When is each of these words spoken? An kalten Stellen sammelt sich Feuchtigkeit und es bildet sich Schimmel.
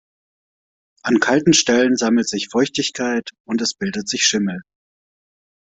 An 1.03 1.19
kalten 1.19 1.53
Stellen 1.53 1.95
sammelt 1.95 2.27
sich 2.27 2.47
Feuchtigkeit 2.51 3.29
und 3.45 3.61
es 3.61 3.75
bildet 3.75 4.09
sich 4.09 4.23
Schimmel. 4.23 4.63